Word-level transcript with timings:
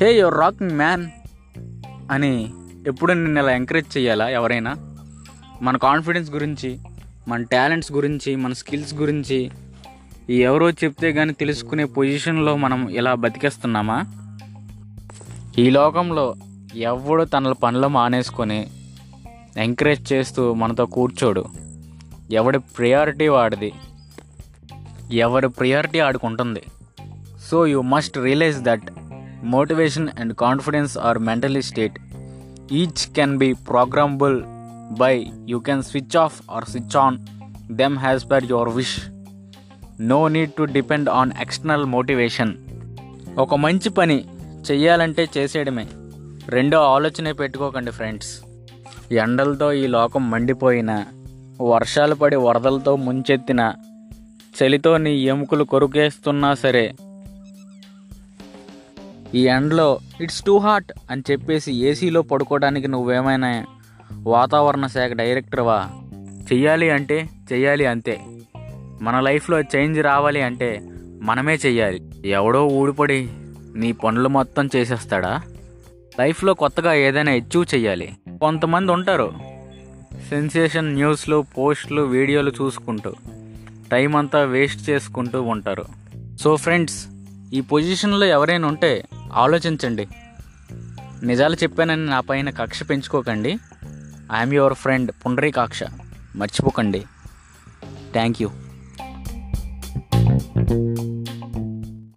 Hey 0.00 0.18
your 0.18 0.34
rocking 0.34 0.70
man 0.70 1.10
అని 2.10 2.52
ఎప్పుడు 2.86 3.12
నిన్ను 3.12 3.42
ఇలా 3.42 3.52
ఎంకరేజ్ 3.52 3.98
చేయాలా 3.98 4.28
ఎవరైనా? 4.28 4.76
మన 5.62 5.76
కాన్ఫిడెన్స్ 5.76 6.30
గురించి 6.30 6.78
మన 7.28 7.42
టాలెంట్స్ 7.42 7.92
గురించి 7.92 8.36
మన 8.36 8.52
స్కిల్స్ 8.52 8.94
గురించి 8.94 9.50
ఎవరో 10.30 10.70
చెప్తే 10.70 11.12
కానీ 11.12 11.32
తెలుసుకునే 11.32 11.84
పొజిషన్లో 11.84 12.56
మనం 12.56 12.88
ఇలా 12.88 13.14
బతికేస్తున్నామా? 13.14 14.04
ఈ 15.58 15.70
లోకంలో 15.70 16.34
ఎవడు 16.74 17.24
తన 17.24 17.52
పనులు 17.52 17.88
మానేసుకొని 17.88 18.70
ఎంకరేజ్ 19.56 20.12
చేస్తూ 20.12 20.54
మనతో 20.54 20.86
కూర్చోడు. 20.86 21.44
ఎవడి 22.30 22.58
ప్రియారిటీ 22.58 23.28
వాడిది. 23.28 23.72
ఎవరి 25.12 25.48
ప్రియారిటీ 25.48 25.98
ఆడుకుంటుంది 25.98 26.62
so 27.50 27.66
you 27.66 27.82
must 27.82 28.18
realize 28.18 28.58
that 28.58 28.90
motivation 29.42 30.08
and 30.20 30.34
confidence 30.34 30.98
are 30.98 31.18
mentally 31.18 31.62
state 31.62 31.98
each 32.72 33.14
can 33.14 33.38
be 33.38 33.52
programmable 33.52 34.42
by 34.98 35.26
you 35.48 35.58
can 35.58 35.82
switch 35.82 36.16
off 36.16 36.42
or 36.50 36.64
switch 36.64 36.96
on 36.96 37.18
them 37.70 37.98
as 37.98 38.30
per 38.30 38.44
your 38.44 38.68
wish 38.68 39.00
no 40.00 40.28
need 40.28 40.52
to 40.52 40.62
depend 40.62 41.08
on 41.08 41.30
external 41.40 41.84
motivation 41.84 42.54
ఒక 43.38 43.54
మంచి 43.54 43.88
పని 43.88 44.24
చెయ్యాలంటే 44.70 45.28
చేసేయడమే. 45.38 45.88
రెండో 46.48 46.78
ఆలోచనే 46.78 47.32
పెట్టుకోకండి 47.32 47.90
friends 47.90 48.40
ఎండలతో 49.12 49.72
ఈ 49.72 49.86
లోకం 49.86 50.30
మండిపోయినా 50.30 51.06
వర్షాలు 51.62 52.14
పడి 52.14 52.36
వరదలతో 52.36 52.96
ముంచెత్తిన 52.96 53.74
చలితో 54.62 54.96
నీ 54.96 55.14
ఎముకలు 55.14 55.64
కొరుకేస్తున్నా 55.64 56.54
సరే 56.54 56.94
ఈ 59.34 59.46
ఎండలో 59.46 59.98
ఇట్స్ 60.20 60.42
టూ 60.42 60.58
హాట్ 60.58 60.92
అని 61.10 61.22
చెప్పేసి 61.30 61.72
ఏసీలో 61.72 62.22
పడుకోవడానికి 62.22 62.88
నువ్వేమైనా 62.88 63.66
వాతావరణ 64.12 64.86
శాఖ 64.86 65.10
డైరెక్టర్వా 65.10 65.88
చెయ్యాలి 66.52 66.90
అంటే 66.90 67.28
చెయ్యాలి 67.52 67.86
అంతే. 67.86 68.20
మన 69.02 69.20
లైఫ్లో 69.20 69.60
చేంజ్ 69.60 70.02
రావాలి 70.02 70.42
అంటే 70.42 70.82
మనమే 71.22 71.54
చెయ్యాలి. 71.54 72.28
ఎవడో 72.28 72.66
ఊడిపడి 72.66 73.28
నీ 73.74 73.92
పనులు 73.92 74.28
మొత్తం 74.28 74.68
చేసేస్తాడా? 74.76 75.42
లైఫ్లో 76.20 76.54
కొత్తగా 76.54 76.92
ఏదైనా 76.92 77.32
అచీవ్ 77.32 77.74
చెయ్యాలి. 77.74 78.16
కొంతమంది 78.40 78.92
ఉంటారు. 78.92 79.32
సెన్సేషన్ 80.28 80.94
న్యూస్లు 80.94 81.44
పోస్టులు 81.58 82.02
వీడియోలు 82.02 82.50
చూసుకుంటూ 82.50 83.12
టైం 83.92 84.16
అంతా 84.16 84.40
వేస్ట్ 84.42 84.90
చేసుకుంటూ 84.90 85.42
ఉంటారు. 85.42 85.84
సో 86.40 86.56
ఫ్రెండ్స్ 86.56 87.06
ఈ 87.52 87.60
పొజిషన్లో 87.60 88.26
ఎవరైనా 88.26 88.68
ఉంటే 88.68 89.04
ఆలోచించండి. 89.32 90.08
నిజాలు 91.22 91.54
చెప్పానని 91.54 92.06
నా 92.06 92.20
పైన 92.20 92.50
కక్ష 92.50 92.82
పెంచుకోకండి. 92.90 93.58
I'm 94.32 94.54
your 94.54 94.74
friend 94.74 95.12
Pundarikaksha. 95.26 95.80
మర్చిపోకండి. 96.36 97.04
Thank 98.12 98.42
you 98.42 98.50